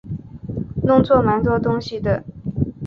[0.83, 2.23] 弄错蛮多东西的